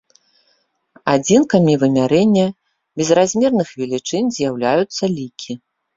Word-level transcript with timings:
Адзінкамі 1.13 1.73
вымярэння 1.83 2.45
безразмерных 3.03 3.67
велічынь 3.83 4.33
з'яўляюцца 4.39 5.03
лікі. 5.19 5.53